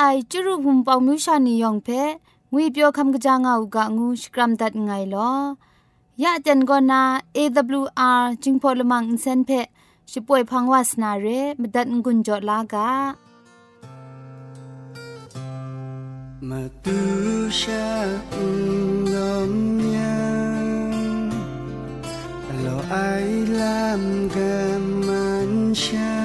[0.00, 1.88] ไอจุรุภุมปองมิวชานียองเพ
[2.52, 5.32] งวยเปียวคำกะจางอูกะงูสกรัมดัดไงลอ
[6.22, 7.02] ยะเจนกอนา
[7.36, 9.50] AWR จิงพอลมังอินเซนเพ
[10.10, 11.26] ช่วยพังวาสนาเร
[11.60, 12.90] มดัดงุนจอลากะ
[16.48, 16.98] มาตู
[17.60, 17.86] ชา
[18.32, 18.44] อุ
[19.12, 19.52] งอม
[19.94, 20.18] ยั
[20.64, 20.68] ง
[22.60, 22.94] เราไอ
[23.58, 24.02] ลาม
[24.34, 25.50] กันมัน
[25.82, 26.17] ชา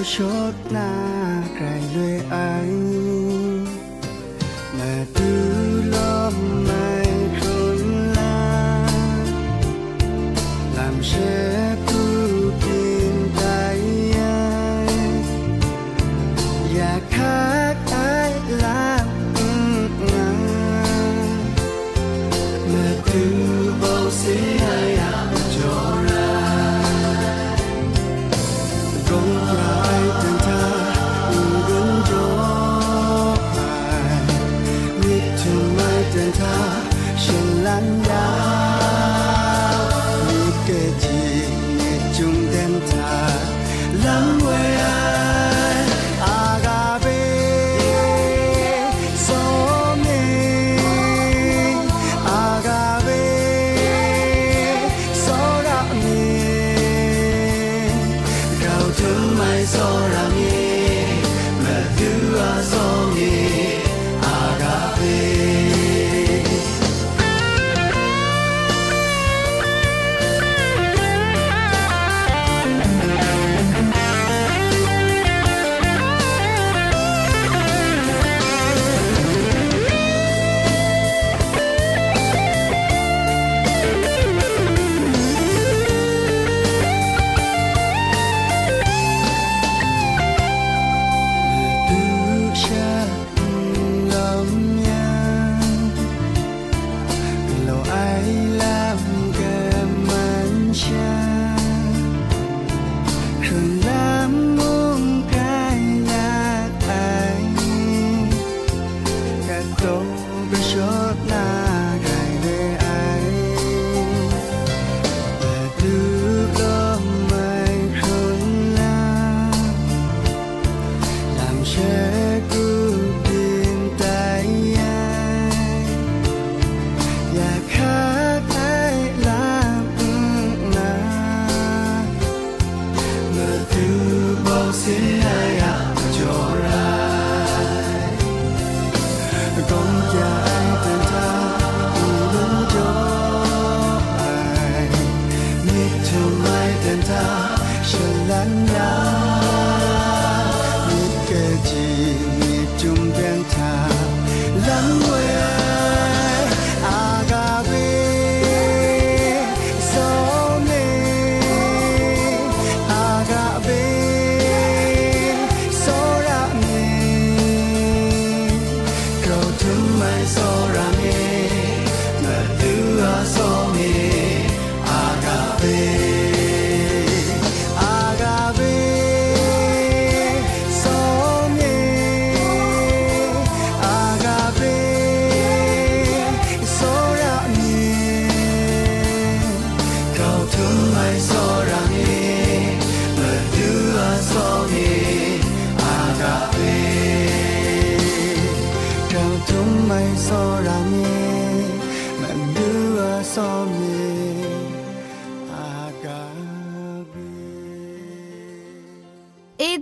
[0.00, 0.18] กะช
[0.52, 0.88] ดหน้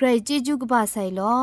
[0.00, 1.38] กรจีจูกบาไซลอ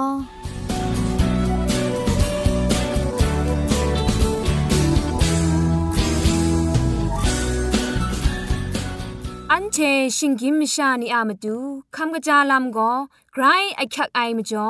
[9.52, 9.78] อันเช
[10.18, 11.58] ชิงกิมชานีอามาดู
[11.96, 12.92] คำกะจาลำก็
[13.34, 13.44] ไกร
[13.76, 14.68] ไอคักไอมาจ่อ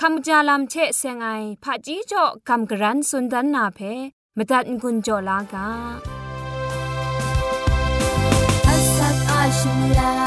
[0.00, 1.28] คำกะจาลำเชเซงไอ
[1.62, 3.78] ผาจีจ่อคำกระรันสุนดันนาเพ
[4.36, 5.68] มตัดกุญจ่อลากา
[8.66, 10.25] อัสักอาชิลา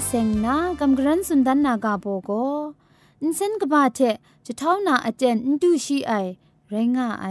[0.00, 2.30] ชเซงนากำกรันสุนดันนากาโบโก
[3.22, 4.00] อินเซนกบาเท
[4.46, 6.12] จะเท่านาอาเจนอินดูชีไอ
[6.70, 7.26] ไรงาไอ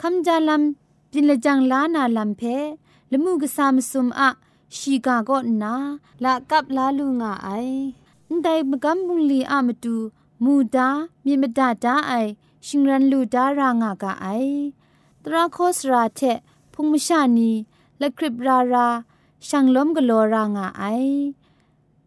[0.00, 0.62] คำจาลัม
[1.10, 2.42] ปินละจังลานาลัมเพ
[3.10, 4.28] ละมุกสามสุมอะ
[4.76, 5.30] ชีกาโก
[5.62, 5.74] นา
[6.24, 7.48] ละกับลาลูงาไอ
[8.42, 9.96] แต่มกำบุงลีอามตู
[10.44, 10.88] มูดา
[11.24, 12.12] มีมดาดาไอ
[12.66, 14.26] ชิงรันลูดารางากาไอ
[15.24, 16.20] ตราโคสราเท
[16.72, 17.50] พุงมชานี
[17.98, 18.88] และคริบรารา
[19.48, 20.84] ช่างล้มกะโลรางาไอ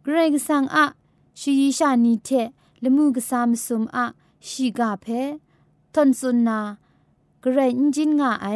[0.01, 0.85] เกรกสังอะ
[1.39, 2.29] ชีชานีเท
[2.83, 4.05] ละมูกสามสุมอะ
[4.47, 5.05] ชีกาเพ
[5.93, 6.59] ทนสุนนา
[7.41, 8.47] เกรนจินงาไอ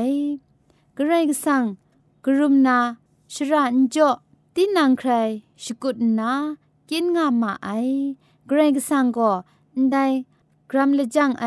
[0.95, 1.63] เกรกสัง
[2.25, 2.77] กรุมนา
[3.33, 4.09] ชระนจ่อ
[4.55, 5.11] ตินังใคร
[5.63, 6.31] ชกุดนา
[6.89, 7.69] กินงามาไอ
[8.47, 9.31] เกรกสังก็
[9.91, 10.05] ได้
[10.71, 11.45] กรัมละจังไอ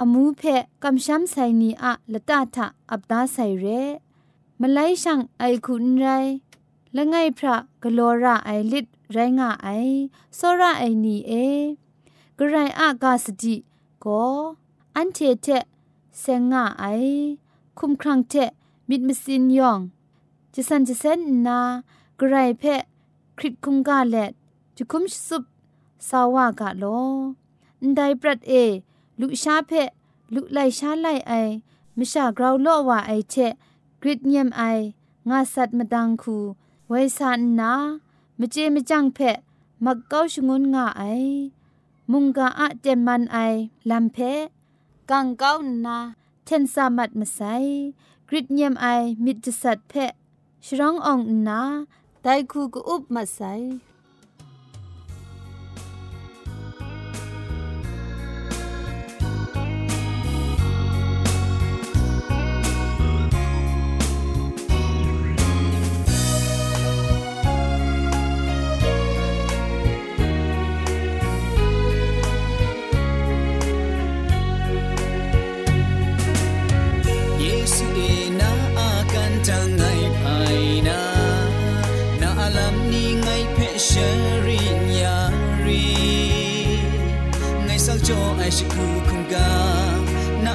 [0.00, 0.42] อมูเพ
[0.82, 3.66] กำช้ำไซนีอะละตาทะอับตาไซเร
[4.60, 6.06] มาไลช่างไอคุณไร
[6.96, 9.68] ละไงพระกลัวระไอลิดไรงะไอ
[10.36, 11.32] โซระไอนีเอ
[12.38, 13.56] กระไรอากาสติ
[14.04, 14.22] ก็
[14.96, 15.46] อันเทเท
[16.20, 16.84] เซงะไอ
[17.78, 18.34] คุมครังเท
[18.88, 19.80] มิดมสินยอง
[20.54, 21.58] จะสันจะเซนนา
[22.18, 22.82] กระไรเพะ
[23.38, 24.32] คริตคุงกาเลด
[24.76, 25.44] จุคุมสุบ
[26.08, 26.84] สาวากะโล
[27.82, 28.52] นไดปรัดเอ
[29.20, 29.90] ลุชาเพะ
[30.34, 31.32] ลุไลชาไลไอ
[31.98, 33.34] มิชากราวโลว่าไอเท
[34.03, 34.63] กริดเนียมไอ
[35.29, 36.37] งาสัตมดังคู
[36.89, 37.73] ไวสันนา
[38.39, 39.37] มเจมจังเพะ
[39.85, 41.03] มักเก้าชงุนงาไอ
[42.11, 43.37] มุงกาอะเจมันไอ
[43.89, 44.17] ลำเพ
[45.09, 45.53] กังเก้า
[45.85, 45.97] นา
[46.45, 47.39] เทนสามัดมาไซ
[48.27, 48.87] กริดเนียมไอ
[49.25, 50.11] มิดจสัตเพะ
[50.65, 51.61] ชรององนา
[52.23, 53.41] ไดคูกอุบมาไซ
[83.94, 83.96] ช
[84.46, 85.18] ริญญา
[85.64, 85.86] รี
[87.64, 89.50] ไงสักโจไอชิคูคงกา
[90.46, 90.54] น้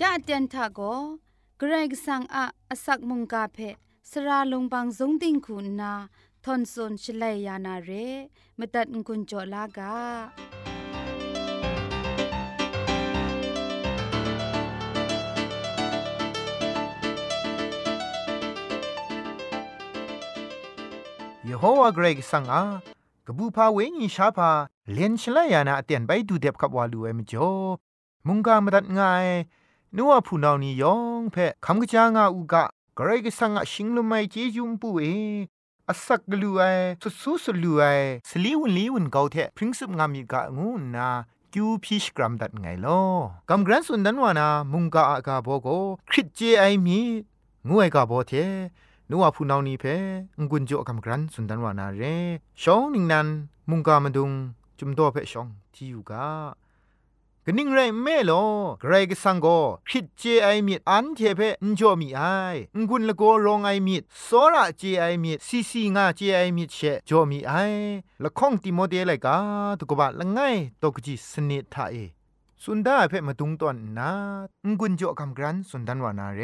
[0.00, 0.80] ยะเตียนทาโก
[1.58, 3.58] เกรกสังอะอสักมุงกาเพ
[4.10, 5.92] สราลงบางสงติงคุณนา
[6.44, 7.90] ทอนซนชลัยยานาเร
[8.58, 9.96] มตัดกุญจลากา
[21.44, 22.62] เยโฮวาเกรกสังอา
[23.26, 24.50] กบูพาเวงีชาพา
[24.92, 27.50] เลียนชลายานาเตียนไปดูเด็บขับวาลูเอมจ่อ
[28.26, 29.26] มุงกามดัดง่าย
[29.94, 32.64] ขัวพูดง่ายนัวผู้นานี่ยองเพคำกะจางาอุกะ
[32.98, 35.04] กรกสังอะชิงลุไมเจยุมปูเอ
[35.88, 36.62] อสักกลูไอ
[37.02, 37.82] สุสุสลูไอ
[38.28, 41.08] สลีวนลีวนเกาเทพริ้งสุบงามีกะงูนา
[41.52, 43.00] คิวพิชกรัมดัดไงลอ
[43.50, 45.68] กำกรันสุนดันวานามุงกาอากาโบโก
[46.10, 46.98] คริตเจไอมี
[47.68, 48.32] งูไอกาโบเท
[49.10, 49.84] นัวผู้นานีเพ
[50.38, 52.02] งกุนโจกำกรันสุนดันวานาเร
[52.62, 53.26] ชองนิงนัน
[53.70, 54.30] มุงกามาดุง
[54.78, 56.26] จุมโตเพชองที่อยู่กา
[57.48, 58.44] กนิ่งไรแม่ลอ
[58.80, 59.46] ใครก็สังโก
[59.88, 62.20] คิดเจไอมีอันเทเพนจอมีไอ
[62.88, 67.52] งุนละโกรองไอมีสอระเจไอมีซีซีงาเจไอมีเชจอมีไอ
[68.22, 69.36] ละข้องติโมเดลไลกา
[69.78, 70.38] ตุกบะละไง
[70.82, 72.15] ตกจิสนิทาเอ
[72.68, 74.12] สุนดาเพ่มาตุงตอนนา
[74.66, 76.40] งกุนจ่อคำกรันสุนดันวานาเร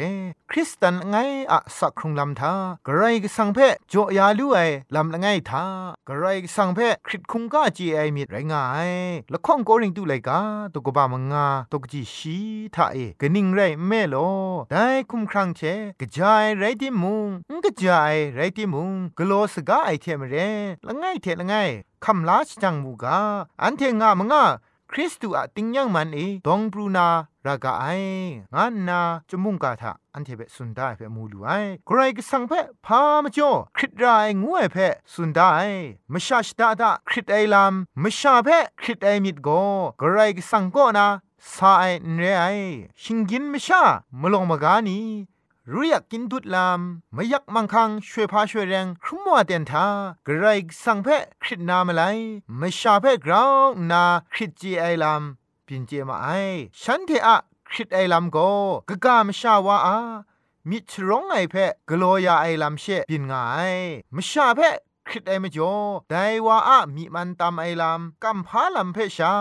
[0.51, 1.15] คริสตันไง
[1.51, 2.53] อะสักครุงลำทา
[2.87, 4.59] กระไรก็สังเพ่จ่อยาลุไอ
[4.95, 5.65] ลำละไงทา
[6.07, 8.91] กระไรก็สังเพ่คริตคุงก้าจีไอมีไรงาย
[9.33, 10.39] ละข้องโกริงตุไลกา
[10.73, 12.37] ตกบามงาตกจีชี
[12.75, 14.15] ทาเอกนิ่งไรแม่โล
[14.71, 15.61] ได้คุมครังเช
[15.99, 17.27] กระจายไรที่มุง
[17.65, 20.35] กระจายไรที่มุงกโลสกาไอเทมเร
[20.87, 21.53] ละไงเทละไง
[22.05, 23.17] คำลาชจังมูกา
[23.61, 24.45] อันเทงามงา
[24.95, 27.07] คริสตูอะติงยังมันเอดองบรูนา
[27.47, 27.85] รากาไอ
[28.55, 31.49] งานนาจมุงกาทะอันเทเปสุนได้เปมูลูไอ
[31.85, 32.51] ใครก็สังเพ
[32.85, 34.77] พามจ่อคริตรายงวยเพ
[35.13, 35.49] สุนได้
[36.13, 37.73] มชาชดาดาคริตไอลาม
[38.03, 38.49] มชาเพ
[38.81, 39.49] คริตไอมิดโก
[39.99, 41.07] ใครก็สังก็นา
[41.53, 41.83] สาไอ
[42.15, 42.43] เรไอ
[43.01, 43.83] ชิงกินมชา
[44.21, 44.99] มลงมากานี
[45.71, 46.79] รู้อยากกินดุดลาม
[47.13, 49.87] ไม่อยากมังคังช่วยพาช่วยแรงครุ่มวัวเตียนทา
[50.25, 50.45] กระไร
[50.83, 51.07] สังเพ
[51.43, 52.03] คริตนามาไล
[52.57, 53.53] ไม่ชาเพกราว
[53.91, 54.03] นา
[54.33, 55.23] คริตจีไอลาม
[55.65, 56.27] ปินเจมาไอ
[56.81, 57.37] ฉันเทอะ
[57.69, 58.37] คริตไอลามโก
[58.89, 59.97] กะกามชาวาอา
[60.69, 61.55] มิชร้องไอเพ
[61.89, 63.73] กโลยาไอลามเชปินงาย
[64.15, 64.59] มชาเพ
[65.07, 65.75] คริตไอมจ่อ
[66.09, 69.33] ได้ว่าอะมีมันตามไอลามกัมพาลามเพชา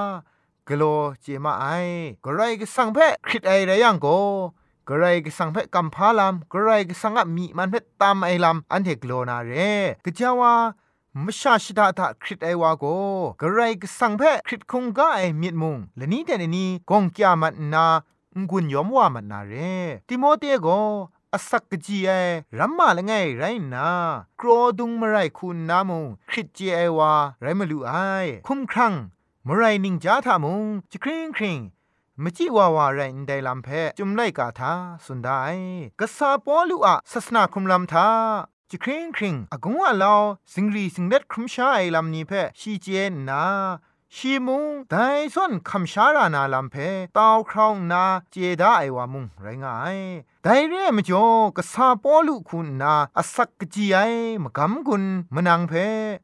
[0.68, 0.82] กโล
[1.20, 1.64] เจมาไอ
[2.24, 4.08] กระไรก็สังเพคริตไอไรยังโก
[4.88, 9.52] กระไรก็สังเพกัมพาลามกระไรก็สังอมีมันเพตามไอลามอันเทกโลนาเร
[10.04, 10.54] กะจาวา
[11.24, 12.84] มชาชิดาตาคริตไอวาโก
[13.40, 17.86] กระไรก็สังเพคริตคงกาไอมีดมุงและนี้แต่นี้กงกิยามันนา
[18.50, 19.54] งุนยอมว่ามันนาเร
[20.08, 20.68] ติโมเตโก
[21.34, 22.10] อสักกจีไอ
[22.58, 23.88] รัมมาละไงไรนา
[24.40, 24.48] กร
[24.78, 27.12] ดุงมไรคุณนามุงคริตจีไอวา
[27.42, 27.92] ไรมาลูไอ
[28.46, 28.92] คุ้มครั่ง
[29.46, 31.58] มไรนิงจาทามุงจะคริงคริง
[32.20, 34.72] มจิวาวาไรนไดลัมเพจุมไลกาทา
[35.04, 35.30] สุนได
[36.00, 38.08] กษาปอลูอะศาสนาคุมลัมทา
[38.70, 43.42] จิคริงคริงอากงว่าลาวสิงรีสิงเด็ดครุมชาไอลำนี้เพชีเจนนา
[44.14, 44.94] ชีมุงได
[45.34, 46.74] ส่วนคำชารานาลำเพ
[47.16, 49.98] ตาวครองนาเจดาไอวามุงไรงาย
[50.42, 51.26] ไดเร่มจ่อ
[51.56, 53.98] กษาปอลุคุณนาอสักกจีไอ
[54.42, 55.04] มกำกุน
[55.34, 55.72] มนังเพ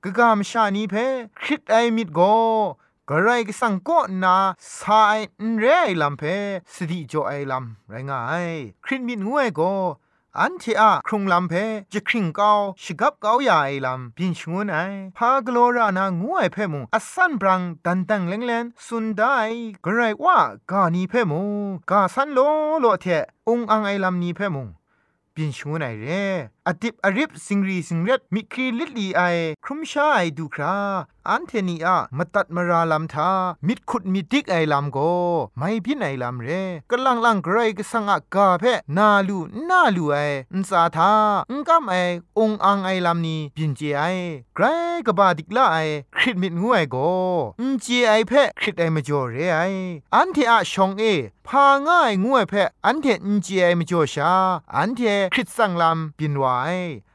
[0.05, 0.95] กะกามชานีเพ
[1.41, 2.21] คริตไอมิดโก
[3.11, 4.37] กระไรก็สังก็นา
[4.79, 5.19] สาย
[5.51, 6.23] นเรไอลำเพ
[6.75, 8.49] สติจ่อไอลำไรงาย
[8.85, 9.61] คริตมิดงวยโก
[10.39, 11.55] อันเทอะครุงลำเพ
[11.93, 14.77] จะคริงเกาชิกับเกาใหญ่ลำบินชงวนไอ
[15.17, 19.37] พากโลรานางวยเพมุงอสันบรังดันตังเลงเลนสุนได้
[19.85, 20.39] กระไรว่า
[20.71, 22.39] กานีเพมุงกาสันโล
[22.81, 23.07] โลเท
[23.49, 24.69] องอังไอลำนี้เพมุง
[25.35, 26.25] บินชงวนไอเร่
[26.69, 29.23] อดิบอริบสิงรีสิงเร็ดมิครีลิลีไอ
[29.65, 30.77] ครุมชาไอดูครา
[31.29, 33.31] อันเทนีอะมตัดมาราลำทา
[33.67, 34.99] มิดขุดมิดิกไอลำโก
[35.59, 36.49] ไม่พินไอลำเร
[36.91, 38.65] กลังลังไกรก็สังอะกาเพ
[38.97, 40.17] นาลูนาลูไอ
[40.53, 41.13] อุนสาทา
[41.51, 41.95] อุนกำไอ
[42.39, 44.03] องอังไอลำนี้บินเจไอ
[44.55, 44.65] ไกร
[45.07, 45.79] กบาดิกละไอ
[46.17, 46.97] คริดมิดงวยโก
[47.61, 49.61] อุนเจไอเพคริดไอมาจ่อเรไอ
[50.15, 51.05] อันเทอะชองเอ
[51.49, 52.55] พาง่ายงวยเพ
[52.87, 54.33] อันเทอุนเจไอมจ่อชา
[54.77, 55.01] อันเท
[55.35, 56.58] คริดสังลำบินวา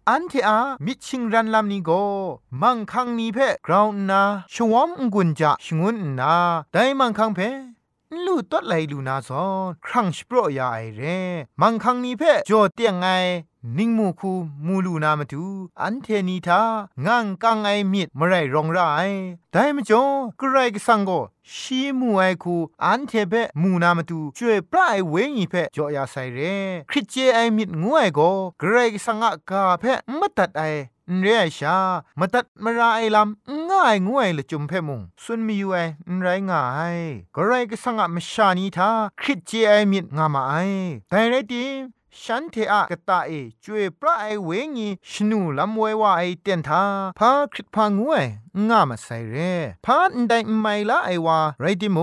[0.10, 1.92] อันเทอามิชิงรันลำนี้โก
[2.62, 4.22] มังคังนี้เพกราวนา
[4.54, 6.36] ชวอมกุญจะชงุนนา
[6.74, 7.40] ได้มังคังเพ
[8.26, 11.02] ลูตัดไหลลูนาซอนครั้งสโปรยาไอเร
[11.62, 13.08] มังคังนี้เพจเตียงไง
[13.78, 14.32] นิงมูคู
[14.66, 15.44] มูลูนามาดู
[15.82, 16.62] อันเทนีทา
[17.06, 18.80] งางกังไอมิดมไรรองไร
[19.52, 20.04] ได้มจ่อ
[20.40, 21.12] กระไรกสังโก
[21.54, 26.40] ชีมูไอคูอันเทเปมูนามาดูช่วยปลายเวงีเพจอยาไซเร
[26.90, 28.20] คริเจไอมิดงวยโก
[28.62, 29.84] กระไรกสังกาเพ
[30.20, 30.64] มตัดไอ
[31.22, 31.78] เรียชา
[32.20, 35.78] มตัดมาราไอลำง่ายงวยละจุมเพมุงสุนมีอยู่ไอ
[36.22, 36.64] ไรง่า
[36.96, 36.98] ย
[37.36, 38.90] ก็ไรก็สังกมชานีทา
[39.22, 40.54] คริเจไอมิดงามาไอ
[41.10, 41.66] แต่ไรดี
[42.22, 43.32] ฉันเทอะกะตาเอ
[43.66, 46.84] จวยพระไอเวงีชนูลำเวว่าไอเตียนทา
[47.20, 48.26] พาคริตพางวย
[48.70, 49.54] ง่ามาใส่เร่
[49.86, 51.98] พาอันใดไม่ละไอวาไรดิโม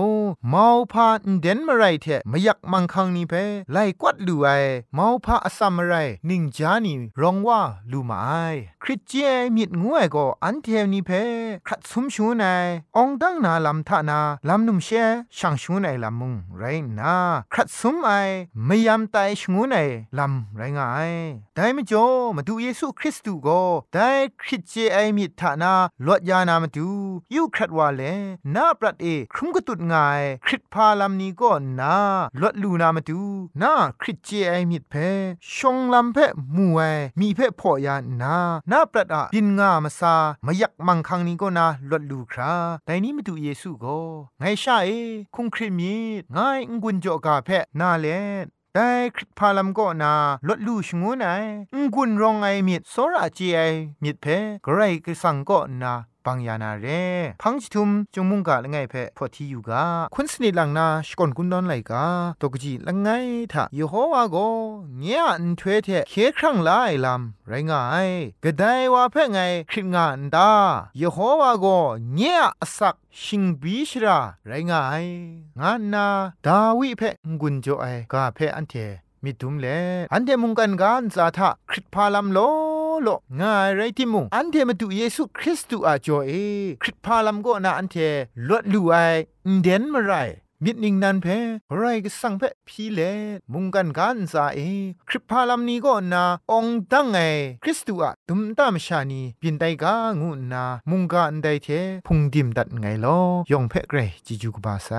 [0.49, 3.33] เมาพาอันเดนมาไรเทไม่อยากมังคังนี่เพ
[3.71, 4.47] ไลกวัดลูไอ
[4.95, 5.93] เมาพาอสัมมาไร
[6.29, 7.61] นิงจานีรองว่า
[7.91, 8.31] ลูมาไอ
[8.83, 9.13] คริตเจ
[9.55, 11.11] มิดงวยก็อันเทวนี่เพ
[11.67, 12.65] ครัดสมชูนาย
[12.97, 14.89] องดังนาลำทานาลำนุมเช
[15.37, 16.63] ช่างชูนายลำมุงไร
[16.99, 17.15] นา
[17.53, 18.09] ครัดสมไอ
[18.65, 21.11] ไม่ยำไตชงูนายลำไรงาย
[21.55, 21.93] ได้ไม่จ
[22.35, 23.61] มาดูเยซูคริสต์ก็
[23.93, 24.09] ได้
[24.41, 25.73] คริตเจไอมิดทานา
[26.07, 26.89] ลดยานามาดู
[27.33, 28.01] ยูครัดว่าเล
[28.55, 31.95] นาปรัดเอครุมกตุดงายคริตพาลำนี้ก็นา
[32.41, 33.21] ลดลูนามาดู
[33.61, 34.95] นาคริตเจไอมิดเพ
[35.55, 36.17] ชงลำเพ
[36.55, 36.79] มูไอ
[37.19, 38.35] มีเพพอยานา
[38.71, 42.53] นาปรัดอะบินงามาซามายักมังคังนี้ก็นาลดลูครา
[42.85, 43.99] แต่นี้มาดูเยซูก็
[44.39, 44.89] ไงชาเอ
[45.35, 45.95] คุงคริมี
[46.35, 47.49] ง่ายงุนจอกาเพ
[47.79, 48.07] นาเล
[48.75, 50.13] แต่คริสพาลัมก็นา
[50.47, 51.25] ลดลู่ชงูไน
[51.81, 53.59] งกุนรองไอมิดโซราจีไอ
[54.03, 54.25] มิดเพ
[54.65, 55.93] กไรกสังก็นา
[56.25, 56.87] ปังยานาเร
[57.41, 62.05] พังจิทุมจงมุงกะละไงเพพอทีอยู่กาคุณสนิลังนาชกอนกุนดอนไลกา
[62.41, 63.09] ตกจีละไง
[63.53, 64.37] ทะยโฮวาโก
[64.97, 68.09] เงียอันทเวเทเคครั้งลายลำไรงาย
[68.43, 70.51] กะไดว่าเพ่ไงคริงงานดา
[71.01, 71.65] ยโฮวาโก
[72.13, 75.05] เงียอสักชิงบีชราไรงาย
[75.61, 76.07] งานนา
[76.45, 77.09] ดาวิเพ่
[77.41, 78.75] งุนโจไอกาเพ่อันเท
[79.23, 79.67] มิดุมเล
[80.13, 82.39] อันเดมุงกันกานซาทะคริตพาลัมโล
[83.03, 83.09] โล
[83.41, 86.31] ง่ายไรที่มุงอันเทมาดูเยซูคริสต์อาจอเอ
[86.81, 87.95] คริตพาลัมก็นาอันเท
[88.47, 88.93] ลวดลูไอ
[89.61, 90.13] เดนมาไร
[90.65, 91.27] มิดนิงนันเพ
[91.77, 92.99] ไรก็สั่งเพพีเล
[93.53, 94.59] มุงกันกันซาเอ
[95.09, 97.17] คริปพาลัมนี้ก็นาองตั้งไง
[97.63, 101.67] คริสตูอะตุมตามชานีบินไดกางูนามุงกันไดเท
[102.07, 103.17] พุงดิมดัดไงลอ
[103.51, 104.89] ยองเพเกรจิจูกบาไซ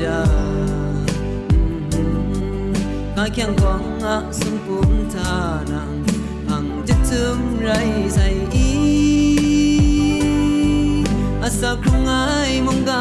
[0.00, 0.18] จา
[3.14, 5.34] ข้าแข่งของอาสมปุมทา
[5.72, 5.90] นัง
[6.46, 7.70] พังจะทึมไร
[8.14, 8.70] ใส่อี
[11.42, 12.12] อาศักครุงไอ
[12.66, 12.92] มงก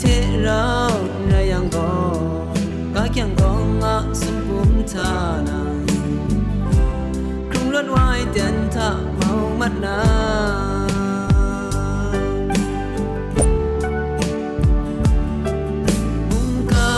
[0.00, 0.06] เท
[0.42, 0.66] เรา
[1.28, 5.12] ไรยังกอกครุงอมงกายังก็กายังงาสมบุมทา
[5.46, 5.60] นา
[7.50, 10.00] ครุงรถไว้เดินทาเมามัดนา
[16.28, 16.94] มุงกั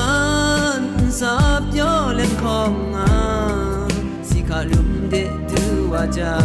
[0.81, 0.83] น
[1.21, 3.15] สาบย่อเล่นของงา
[4.29, 5.15] สิขาลุมเด
[5.51, 6.37] ดูว่าจา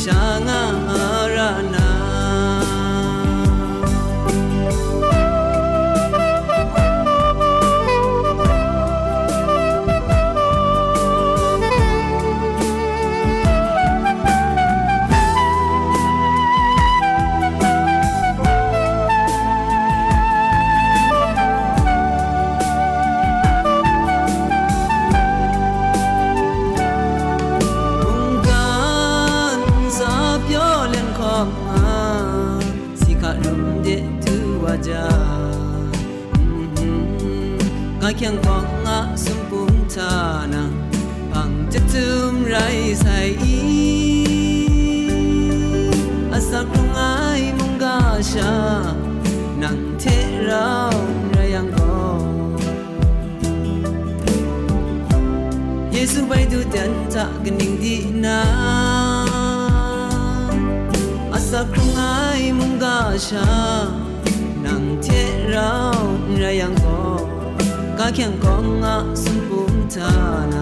[0.10, 63.62] อา
[64.28, 65.08] ชานังเท
[65.50, 65.74] เรา
[66.40, 67.02] ไรยังก็
[67.98, 70.14] กาเขียงของอาสมบุมทา
[70.54, 70.62] น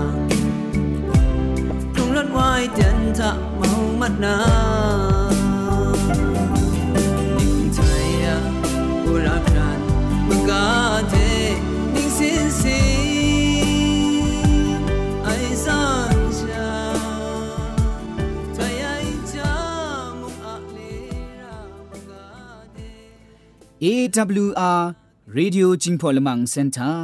[23.82, 24.96] AWR
[25.38, 26.96] Radio Jingpolamang Center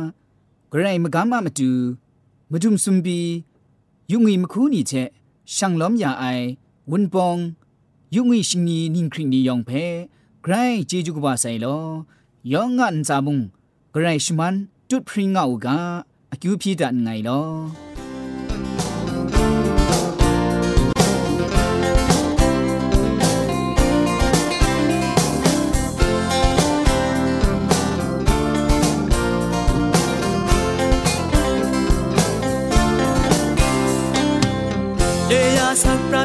[0.71, 1.69] ဂရိုင်းမကမမတူ
[2.51, 3.19] မဒုံစွန်ဘီ
[4.11, 5.09] ယုံငီမခူးနီချက်
[5.53, 6.47] ရှန်လောမ်ယာအိုင်
[6.91, 7.39] ဝန်ပောင်
[8.15, 9.83] ယုံငီရှင်နီနင်းခရင်နီယောင်ဖဲ
[10.43, 11.83] ဂရိုင်းဂျေဂျူကဘာဆိုင်လော
[12.53, 13.37] ယောင်ငန်ဇာမုံ
[13.93, 14.55] ဂရိုင်းရှမန်
[14.89, 15.67] တွတ်ဖရင်ငါအူက
[16.33, 17.47] အကျူပြိဒန်ငိုင်လော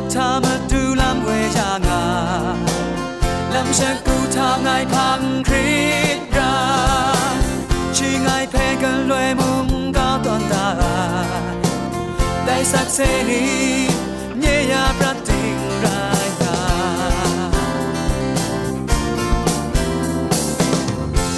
[0.00, 2.04] อคิวพีดันไงลอธามาดูลำเวจางา
[3.52, 5.72] ลำเชกูทางไงพังคริ
[6.16, 6.56] ตรา
[7.96, 10.68] ชีไงเพกันลวยมุมก้าวตอนตา
[12.46, 12.98] ได้สักเซ
[13.30, 13.44] นี
[14.38, 16.60] เนียประติงรายกา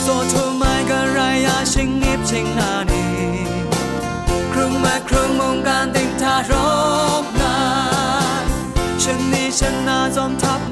[0.02, 2.71] โซทูไม่กะไรยาชิงนิบชิงนา
[9.60, 10.71] ฉันอาจอมทับมุงกันเ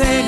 [0.00, 0.27] ไ